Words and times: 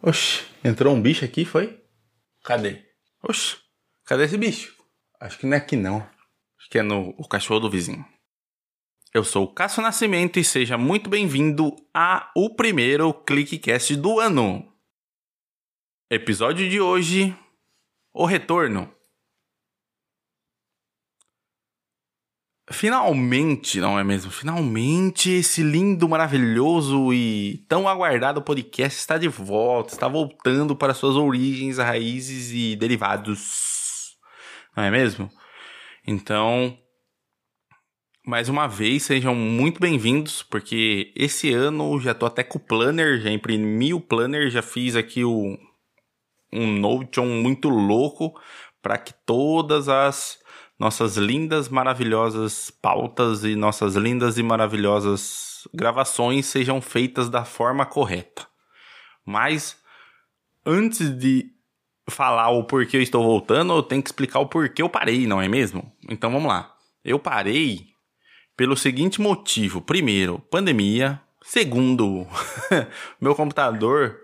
Oxi, 0.00 0.44
entrou 0.62 0.94
um 0.94 1.02
bicho 1.02 1.24
aqui, 1.24 1.44
foi? 1.44 1.82
Cadê? 2.44 2.84
Oxi, 3.20 3.56
cadê 4.04 4.24
esse 4.24 4.38
bicho? 4.38 4.76
Acho 5.20 5.38
que 5.38 5.46
não 5.46 5.54
é 5.54 5.56
aqui 5.56 5.74
não. 5.74 5.98
Acho 6.56 6.70
que 6.70 6.78
é 6.78 6.82
no 6.82 7.14
o 7.18 7.26
cachorro 7.26 7.60
do 7.60 7.70
vizinho. 7.70 8.06
Eu 9.12 9.24
sou 9.24 9.44
o 9.44 9.52
Cássio 9.52 9.82
Nascimento 9.82 10.38
e 10.38 10.44
seja 10.44 10.78
muito 10.78 11.10
bem-vindo 11.10 11.74
a 11.92 12.30
o 12.36 12.54
primeiro 12.54 13.12
ClickCast 13.12 13.96
do 13.96 14.20
ano. 14.20 14.72
Episódio 16.08 16.70
de 16.70 16.80
hoje: 16.80 17.36
O 18.12 18.24
Retorno. 18.24 18.94
Finalmente, 22.70 23.80
não 23.80 23.98
é 23.98 24.04
mesmo? 24.04 24.30
Finalmente 24.30 25.30
esse 25.30 25.62
lindo, 25.62 26.08
maravilhoso 26.08 27.12
e 27.14 27.64
tão 27.66 27.88
aguardado 27.88 28.42
podcast 28.42 28.98
está 28.98 29.16
de 29.16 29.26
volta, 29.26 29.94
está 29.94 30.06
voltando 30.06 30.76
para 30.76 30.92
suas 30.92 31.16
origens, 31.16 31.78
raízes 31.78 32.52
e 32.52 32.76
derivados. 32.76 34.16
Não 34.76 34.84
é 34.84 34.90
mesmo? 34.90 35.30
Então, 36.06 36.78
mais 38.24 38.50
uma 38.50 38.66
vez, 38.66 39.04
sejam 39.04 39.34
muito 39.34 39.80
bem-vindos, 39.80 40.42
porque 40.42 41.10
esse 41.16 41.50
ano 41.52 41.98
já 41.98 42.12
tô 42.12 42.26
até 42.26 42.44
com 42.44 42.58
o 42.58 42.62
planner, 42.62 43.18
já 43.18 43.30
imprimi 43.30 43.94
o 43.94 44.00
planner, 44.00 44.50
já 44.50 44.60
fiz 44.60 44.94
aqui 44.94 45.24
o, 45.24 45.56
um 46.52 46.66
Notion 46.66 47.24
muito 47.24 47.70
louco 47.70 48.38
para 48.82 48.98
que 48.98 49.14
todas 49.24 49.88
as 49.88 50.38
nossas 50.78 51.16
lindas, 51.16 51.68
maravilhosas 51.68 52.70
pautas 52.70 53.44
e 53.44 53.56
nossas 53.56 53.96
lindas 53.96 54.38
e 54.38 54.42
maravilhosas 54.42 55.66
gravações 55.74 56.46
sejam 56.46 56.80
feitas 56.80 57.28
da 57.28 57.44
forma 57.44 57.84
correta. 57.84 58.46
Mas 59.26 59.76
antes 60.64 61.10
de 61.10 61.46
falar 62.08 62.50
o 62.50 62.64
porquê 62.64 62.96
eu 62.96 63.02
estou 63.02 63.24
voltando, 63.24 63.74
eu 63.74 63.82
tenho 63.82 64.02
que 64.02 64.08
explicar 64.08 64.38
o 64.38 64.46
porquê 64.46 64.80
eu 64.80 64.88
parei, 64.88 65.26
não 65.26 65.42
é 65.42 65.48
mesmo? 65.48 65.92
Então 66.08 66.30
vamos 66.30 66.48
lá. 66.48 66.74
Eu 67.04 67.18
parei 67.18 67.88
pelo 68.56 68.76
seguinte 68.76 69.20
motivo: 69.20 69.80
primeiro, 69.80 70.38
pandemia. 70.50 71.20
Segundo, 71.42 72.26
meu 73.20 73.34
computador, 73.34 74.18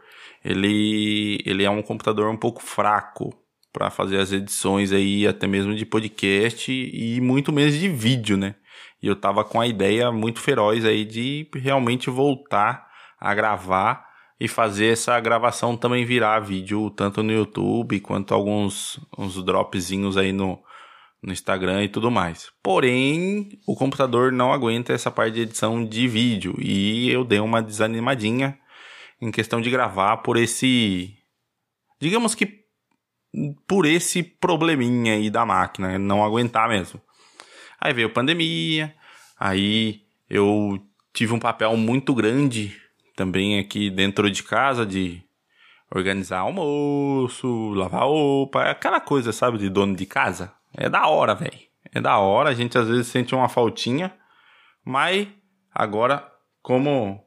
ele, 0.45 1.41
ele 1.47 1.65
é 1.65 1.71
um 1.71 1.81
computador 1.81 2.29
um 2.29 2.37
pouco 2.37 2.63
fraco 2.63 3.33
para 3.75 3.91
fazer 3.91 4.21
as 4.21 4.31
edições 4.31 4.93
aí, 4.93 5.27
até 5.27 5.49
mesmo 5.49 5.75
de 5.75 5.85
podcast 5.85 6.73
e 6.73 7.21
muito 7.21 7.53
menos 7.53 7.75
de 7.75 7.89
vídeo, 7.89 8.37
né? 8.37 8.55
E 9.03 9.09
eu 9.09 9.17
tava 9.17 9.43
com 9.43 9.61
a 9.61 9.67
ideia 9.67 10.13
muito 10.13 10.41
feroz 10.41 10.85
aí 10.85 11.05
de 11.05 11.51
realmente 11.57 12.09
voltar 12.09 12.87
a 13.21 13.35
gravar 13.35 14.07
e 14.39 14.47
fazer 14.47 14.93
essa 14.93 15.19
gravação 15.19 15.77
também 15.77 16.05
virar 16.05 16.39
vídeo, 16.39 16.89
tanto 16.91 17.21
no 17.21 17.33
YouTube 17.33 17.99
quanto 17.99 18.33
alguns 18.33 19.01
uns 19.19 19.43
dropzinhos 19.43 20.17
aí 20.17 20.31
no, 20.31 20.63
no 21.21 21.33
Instagram 21.33 21.83
e 21.83 21.89
tudo 21.89 22.13
mais. 22.13 22.53
Porém, 22.63 23.59
o 23.67 23.75
computador 23.75 24.31
não 24.31 24.53
aguenta 24.53 24.93
essa 24.93 25.11
parte 25.11 25.35
de 25.35 25.41
edição 25.41 25.85
de 25.85 26.07
vídeo 26.07 26.55
e 26.61 27.11
eu 27.11 27.25
dei 27.25 27.41
uma 27.41 27.61
desanimadinha 27.61 28.57
em 29.21 29.33
questão 29.33 29.61
de 29.61 29.69
gravar 29.69 30.19
por 30.19 30.37
esse 30.37 31.13
digamos 32.01 32.37
que 32.37 32.64
por 33.67 33.87
esse 33.87 34.23
probleminha 34.23 35.15
aí 35.15 35.31
da 35.31 35.45
máquina, 35.45 35.99
não 35.99 36.25
aguentar 36.25 36.69
mesmo. 36.69 37.01
Aí 37.81 37.93
veio 37.93 38.11
pandemia, 38.11 38.95
aí 39.39 40.03
eu 40.29 40.81
tive 41.13 41.33
um 41.33 41.39
papel 41.39 41.77
muito 41.77 42.15
grande 42.15 42.77
também 43.17 43.59
aqui 43.59 43.91
dentro 43.91 44.31
de 44.31 44.43
casa 44.43 44.85
de 44.85 45.23
organizar 45.95 46.41
almoço, 46.41 47.73
lavar 47.75 48.03
roupa, 48.03 48.63
aquela 48.63 49.01
coisa, 49.01 49.33
sabe, 49.33 49.59
de 49.59 49.69
dono 49.69 49.95
de 49.95 50.07
casa. 50.07 50.53
É 50.77 50.89
da 50.89 51.07
hora, 51.07 51.35
velho. 51.35 51.59
É 51.93 52.01
da 52.01 52.19
hora, 52.19 52.51
a 52.51 52.55
gente 52.55 52.77
às 52.77 52.89
vezes 52.89 53.07
sente 53.07 53.35
uma 53.35 53.49
faltinha, 53.49 54.13
mas 54.85 55.29
agora 55.73 56.29
como 56.61 57.24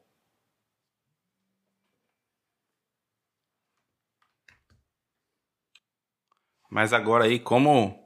Mas 6.77 6.93
agora 6.93 7.23
aí, 7.23 7.39
como 7.39 8.05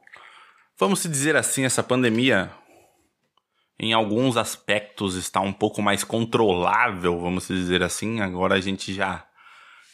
vamos 0.80 1.00
se 1.02 1.10
dizer 1.10 1.36
assim, 1.36 1.66
essa 1.66 1.84
pandemia 1.84 2.50
em 3.78 3.92
alguns 3.92 4.38
aspectos 4.38 5.16
está 5.16 5.42
um 5.42 5.52
pouco 5.52 5.82
mais 5.82 6.06
controlável, 6.06 7.20
vamos 7.20 7.50
dizer 7.50 7.84
assim. 7.84 8.22
Agora 8.22 8.56
a 8.56 8.62
gente 8.62 8.94
já 8.94 9.28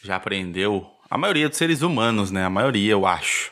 já 0.04 0.18
aprendeu, 0.18 0.86
a 1.10 1.18
maioria 1.18 1.50
dos 1.50 1.58
seres 1.58 1.82
humanos, 1.82 2.30
né? 2.30 2.46
A 2.46 2.52
maioria, 2.52 2.92
eu 2.92 3.08
acho. 3.08 3.52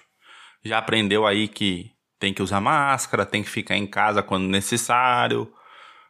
Já 0.63 0.77
aprendeu 0.77 1.25
aí 1.25 1.47
que 1.47 1.91
tem 2.19 2.31
que 2.31 2.43
usar 2.43 2.61
máscara, 2.61 3.25
tem 3.25 3.41
que 3.41 3.49
ficar 3.49 3.75
em 3.75 3.87
casa 3.87 4.21
quando 4.21 4.45
necessário. 4.47 5.51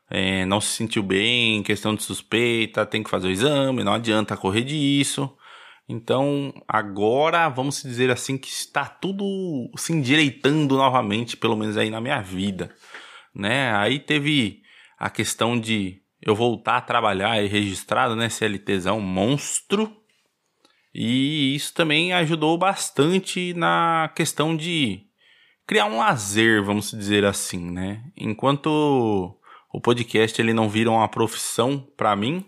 É, 0.09 0.43
não 0.43 0.59
se 0.59 0.75
sentiu 0.75 1.01
bem, 1.01 1.63
questão 1.63 1.95
de 1.95 2.03
suspeita, 2.03 2.85
tem 2.85 3.01
que 3.01 3.09
fazer 3.09 3.29
o 3.29 3.31
exame, 3.31 3.81
não 3.81 3.93
adianta 3.93 4.35
correr 4.35 4.65
disso. 4.65 5.33
Então, 5.87 6.51
agora, 6.67 7.47
vamos 7.47 7.83
dizer 7.83 8.09
assim, 8.09 8.37
que 8.37 8.47
está 8.47 8.85
tudo 8.85 9.69
se 9.77 9.93
endireitando 9.93 10.75
novamente, 10.75 11.37
pelo 11.37 11.55
menos 11.55 11.77
aí 11.77 11.89
na 11.91 12.01
minha 12.01 12.21
vida, 12.21 12.73
né? 13.33 13.75
Aí 13.75 13.99
teve 13.99 14.61
a 14.97 15.09
questão 15.09 15.59
de 15.59 16.01
eu 16.21 16.33
voltar 16.33 16.77
a 16.77 16.81
trabalhar 16.81 17.43
e 17.43 17.47
registrado, 17.47 18.15
né? 18.15 18.29
CLTzão 18.29 18.99
monstro. 18.99 19.95
E 20.93 21.53
isso 21.55 21.73
também 21.73 22.13
ajudou 22.13 22.57
bastante 22.57 23.53
na 23.53 24.11
questão 24.15 24.55
de 24.55 25.01
criar 25.67 25.85
um 25.85 25.97
lazer, 25.97 26.63
vamos 26.63 26.89
dizer 26.91 27.25
assim, 27.25 27.71
né? 27.71 28.03
Enquanto 28.17 29.37
o 29.71 29.81
podcast 29.81 30.41
ele 30.41 30.53
não 30.53 30.69
vira 30.69 30.89
uma 30.89 31.07
profissão 31.07 31.79
para 31.95 32.15
mim, 32.15 32.43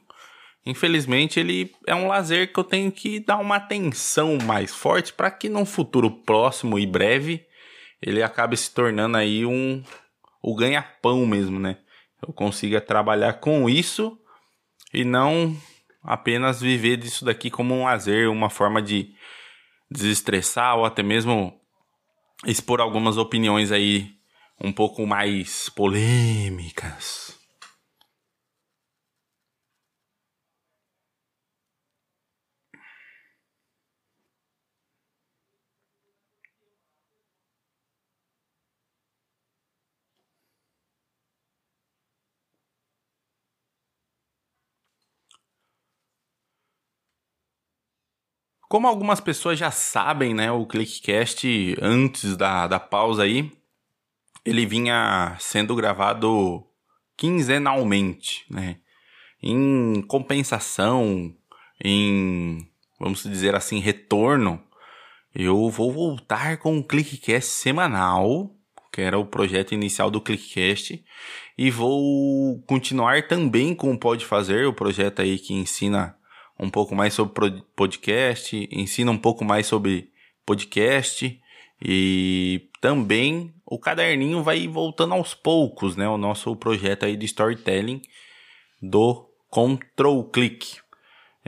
Infelizmente, 0.67 1.39
ele 1.39 1.73
é 1.85 1.95
um 1.95 2.09
lazer 2.09 2.51
que 2.51 2.59
eu 2.59 2.63
tenho 2.63 2.91
que 2.91 3.22
dar 3.22 3.38
uma 3.38 3.55
atenção 3.55 4.38
mais 4.44 4.75
forte 4.75 5.13
para 5.13 5.31
que 5.31 5.47
num 5.47 5.66
futuro 5.66 6.11
próximo 6.11 6.78
e 6.78 6.85
breve 6.85 7.45
ele 8.01 8.22
acabe 8.22 8.57
se 8.57 8.73
tornando 8.73 9.16
aí 9.16 9.45
um 9.45 9.81
o 10.44 10.53
ganha-pão 10.53 11.25
mesmo, 11.25 11.57
né? 11.57 11.77
Eu 12.22 12.33
consiga 12.33 12.81
trabalhar 12.81 13.35
com 13.35 13.69
isso 13.69 14.19
e 14.94 15.06
não 15.06 15.56
apenas 16.03 16.59
viver 16.59 16.97
disso 16.97 17.23
daqui 17.23 17.50
como 17.50 17.73
um 17.73 17.85
lazer, 17.85 18.29
uma 18.29 18.50
forma 18.50 18.81
de 18.81 19.13
desestressar 19.89 20.75
ou 20.75 20.83
até 20.83 21.01
mesmo 21.01 21.61
expor 22.45 22.81
algumas 22.81 23.16
opiniões 23.16 23.72
aí 23.72 24.11
um 24.61 24.73
pouco 24.73 25.07
mais 25.07 25.69
polêmicas. 25.69 27.37
Como 48.67 48.88
algumas 48.88 49.22
pessoas 49.22 49.57
já 49.57 49.72
sabem, 49.72 50.33
né, 50.33 50.51
o 50.51 50.66
ClickCast, 50.66 51.78
antes 51.81 52.35
da, 52.35 52.67
da 52.67 52.79
pausa 52.79 53.23
aí, 53.23 53.50
ele 54.45 54.66
vinha 54.66 55.38
sendo 55.39 55.75
gravado 55.75 56.66
quinzenalmente, 57.16 58.45
né? 58.50 58.77
Em 59.41 60.01
compensação, 60.07 61.33
em, 61.83 62.69
vamos 63.00 63.24
dizer 63.24 63.56
assim, 63.56 63.80
retorno, 63.80 64.62
eu 65.33 65.69
vou 65.69 65.92
voltar 65.92 66.57
com 66.57 66.77
o 66.77 66.83
ClickCast 66.83 67.50
semanal, 67.50 68.53
que 68.92 69.01
era 69.01 69.18
o 69.18 69.25
projeto 69.25 69.74
inicial 69.74 70.12
do 70.12 70.19
ClickCast, 70.19 71.03
e 71.57 71.71
vou 71.71 72.62
continuar 72.63 73.27
também 73.27 73.74
com 73.74 73.94
o 73.94 74.00
Pode 74.00 74.25
Fazer, 74.25 74.65
o 74.68 74.74
projeto 74.74 75.21
aí 75.21 75.39
que 75.39 75.53
ensina 75.53 76.18
um 76.59 76.69
pouco 76.69 76.95
mais 76.95 77.13
sobre 77.13 77.63
podcast, 77.75 78.68
ensina 78.71 79.12
um 79.12 79.18
pouco 79.18 79.45
mais 79.45 79.68
sobre 79.68 80.12
podcast 80.45 81.39
e 81.81 82.69
também 82.81 83.54
o 83.65 83.77
caderninho 83.77 84.42
vai 84.42 84.68
voltando 84.68 85.13
aos 85.13 85.33
poucos, 85.33 85.95
né? 85.95 86.07
O 86.07 86.18
nosso 86.18 86.56
projeto 86.56 87.06
aí 87.06 87.15
de 87.15 87.25
storytelling 87.25 88.01
do 88.81 89.30
Control 89.50 90.24
Click. 90.30 90.77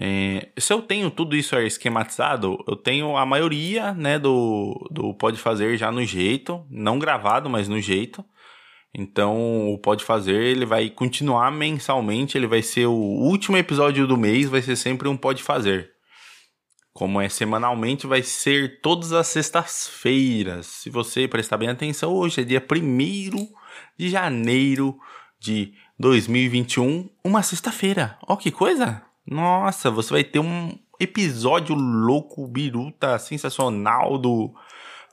É, 0.02 0.48
se 0.58 0.72
eu 0.72 0.82
tenho 0.82 1.12
tudo 1.12 1.36
isso 1.36 1.58
esquematizado, 1.58 2.64
eu 2.68 2.76
tenho 2.76 3.18
a 3.18 3.26
maioria, 3.26 3.94
né, 3.94 4.18
do, 4.18 4.88
do 4.90 5.14
Pode 5.14 5.38
Fazer 5.38 5.76
já 5.76 5.92
no 5.92 6.04
jeito, 6.06 6.66
não 6.70 6.98
gravado, 6.98 7.50
mas 7.50 7.68
no 7.68 7.82
jeito. 7.82 8.24
Então, 8.94 9.72
o 9.72 9.78
Pode 9.78 10.04
Fazer, 10.04 10.36
ele 10.36 10.66
vai 10.66 10.90
continuar 10.90 11.52
mensalmente, 11.52 12.38
ele 12.38 12.48
vai 12.48 12.62
ser 12.62 12.88
o 12.88 12.94
último 12.94 13.58
episódio 13.58 14.08
do 14.08 14.18
mês, 14.18 14.50
vai 14.50 14.62
ser 14.62 14.76
sempre 14.76 15.08
um 15.08 15.16
Pode 15.16 15.44
Fazer. 15.44 15.92
Como 16.92 17.22
é 17.22 17.30
semanalmente, 17.30 18.08
vai 18.08 18.24
ser 18.24 18.82
todas 18.82 19.14
as 19.14 19.28
sextas-feiras. 19.28 20.66
Se 20.66 20.90
você 20.90 21.28
prestar 21.28 21.58
bem 21.58 21.70
atenção, 21.70 22.14
hoje 22.14 22.42
é 22.42 22.44
dia 22.44 22.66
1 22.66 23.48
de 23.98 24.10
janeiro 24.10 24.98
de 25.40 25.74
2021, 26.00 27.10
uma 27.24 27.44
sexta-feira. 27.44 28.18
Ó, 28.28 28.36
que 28.36 28.52
coisa! 28.52 29.04
Nossa, 29.26 29.92
você 29.92 30.12
vai 30.12 30.24
ter 30.24 30.40
um 30.40 30.78
episódio 31.00 31.76
louco, 31.76 32.48
biruta, 32.48 33.20
sensacional 33.20 34.18
do 34.18 34.54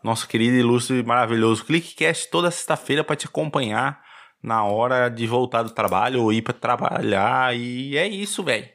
nosso 0.06 0.29
querido, 0.29 0.56
ilustre 0.56 1.00
e 1.00 1.03
maravilhoso 1.03 1.64
ClickCast 1.64 2.31
toda 2.31 2.50
sexta-feira 2.50 3.03
para 3.03 3.17
te 3.17 3.26
acompanhar 3.26 4.00
na 4.41 4.64
hora 4.64 5.08
de 5.08 5.26
voltar 5.26 5.64
do 5.64 5.70
trabalho 5.70 6.23
ou 6.23 6.32
ir 6.32 6.43
para 6.43 6.55
trabalhar. 6.55 7.55
E 7.56 7.97
é 7.97 8.06
isso, 8.06 8.44
velho. 8.44 8.69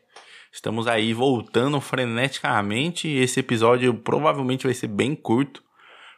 Estamos 0.51 0.87
aí 0.87 1.13
voltando 1.13 1.79
freneticamente. 1.79 3.07
Esse 3.07 3.39
episódio 3.39 3.93
provavelmente 3.93 4.65
vai 4.65 4.73
ser 4.73 4.87
bem 4.87 5.15
curto, 5.15 5.63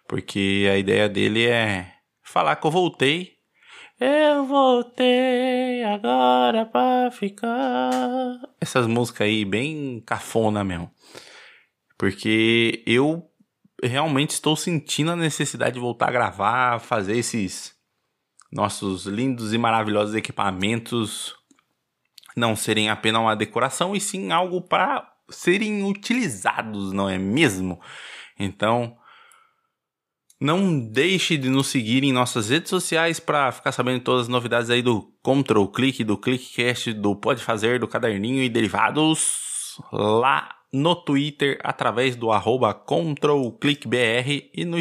porque 0.07 0.67
a 0.71 0.77
ideia 0.77 1.07
dele 1.07 1.45
é 1.45 1.93
falar 2.23 2.55
que 2.55 2.65
eu 2.65 2.71
voltei. 2.71 3.33
Eu 3.99 4.45
voltei 4.45 5.83
agora 5.83 6.65
pra 6.65 7.11
ficar. 7.11 8.39
Essas 8.59 8.87
músicas 8.87 9.27
aí, 9.27 9.45
bem 9.45 10.01
cafona 10.03 10.63
mesmo. 10.63 10.89
Porque 11.99 12.83
eu 12.87 13.29
realmente 13.87 14.31
estou 14.31 14.55
sentindo 14.55 15.11
a 15.11 15.15
necessidade 15.15 15.75
de 15.75 15.79
voltar 15.79 16.09
a 16.09 16.11
gravar, 16.11 16.79
fazer 16.79 17.17
esses 17.17 17.73
nossos 18.51 19.05
lindos 19.05 19.53
e 19.53 19.57
maravilhosos 19.57 20.15
equipamentos 20.15 21.35
não 22.35 22.55
serem 22.55 22.89
apenas 22.89 23.21
uma 23.21 23.35
decoração 23.35 23.95
e 23.95 24.01
sim 24.01 24.31
algo 24.31 24.61
para 24.61 25.07
serem 25.29 25.83
utilizados, 25.83 26.91
não 26.91 27.09
é 27.09 27.17
mesmo? 27.17 27.79
Então, 28.39 28.95
não 30.39 30.79
deixe 30.79 31.37
de 31.37 31.49
nos 31.49 31.67
seguir 31.67 32.03
em 32.03 32.11
nossas 32.11 32.49
redes 32.49 32.69
sociais 32.69 33.19
para 33.19 33.51
ficar 33.51 33.71
sabendo 33.71 34.01
todas 34.01 34.23
as 34.23 34.27
novidades 34.27 34.69
aí 34.69 34.81
do 34.81 35.13
Control 35.21 35.67
Click, 35.69 36.03
do 36.03 36.17
Clickcast, 36.17 36.93
do 36.93 37.15
Pode 37.15 37.43
Fazer, 37.43 37.79
do 37.79 37.87
Caderninho 37.87 38.43
e 38.43 38.49
derivados 38.49 39.79
lá 39.91 40.62
no 40.73 40.95
Twitter 40.95 41.59
através 41.63 42.15
do 42.15 42.31
arroba 42.31 42.73
ControlClickBR 42.73 44.49
e 44.53 44.65
no, 44.65 44.77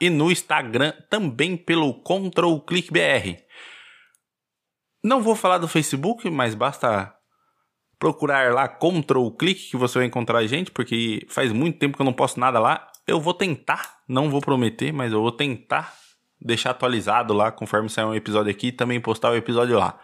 e 0.00 0.10
no 0.10 0.30
Instagram 0.32 0.92
também 1.10 1.56
pelo 1.56 1.94
ControlClickBR. 2.02 3.44
Não 5.04 5.20
vou 5.20 5.36
falar 5.36 5.58
do 5.58 5.68
Facebook, 5.68 6.28
mas 6.30 6.54
basta 6.54 7.14
procurar 7.98 8.52
lá 8.52 8.66
Control 8.66 9.30
Click 9.36 9.70
que 9.70 9.76
você 9.76 9.98
vai 9.98 10.06
encontrar 10.06 10.38
a 10.38 10.46
gente, 10.46 10.70
porque 10.70 11.26
faz 11.28 11.52
muito 11.52 11.78
tempo 11.78 11.96
que 11.96 12.02
eu 12.02 12.06
não 12.06 12.12
posto 12.12 12.40
nada 12.40 12.58
lá. 12.58 12.90
Eu 13.06 13.20
vou 13.20 13.34
tentar, 13.34 13.98
não 14.08 14.30
vou 14.30 14.40
prometer, 14.40 14.92
mas 14.92 15.12
eu 15.12 15.20
vou 15.20 15.32
tentar 15.32 15.94
deixar 16.40 16.70
atualizado 16.70 17.32
lá 17.32 17.52
conforme 17.52 17.88
sair 17.88 18.04
um 18.04 18.14
episódio 18.14 18.50
aqui 18.50 18.68
e 18.68 18.72
também 18.72 19.00
postar 19.00 19.30
o 19.30 19.36
episódio 19.36 19.78
lá. 19.78 19.98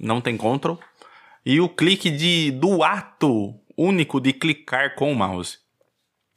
não 0.00 0.20
tem 0.20 0.36
Control. 0.36 0.78
E 1.46 1.60
o 1.60 1.68
clique 1.68 2.10
de 2.10 2.50
do 2.50 2.82
ato 2.82 3.54
único 3.78 4.20
de 4.20 4.32
clicar 4.32 4.96
com 4.96 5.12
o 5.12 5.14
mouse. 5.14 5.58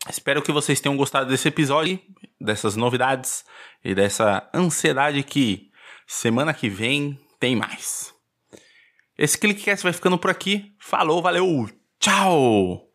Espero 0.10 0.42
que 0.42 0.52
vocês 0.52 0.80
tenham 0.80 0.96
gostado 0.96 1.30
desse 1.30 1.48
episódio, 1.48 2.00
dessas 2.40 2.76
novidades 2.76 3.44
e 3.84 3.96
dessa 3.96 4.50
ansiedade 4.54 5.24
que 5.24 5.72
semana 6.08 6.54
que 6.54 6.70
vem 6.70 7.20
tem 7.40 7.56
mais. 7.56 8.14
Esse 9.18 9.38
ClickCast 9.38 9.84
vai 9.84 9.94
ficando 9.94 10.18
por 10.18 10.32
aqui. 10.32 10.74
Falou, 10.80 11.22
valeu, 11.22 11.70
tchau! 12.00 12.91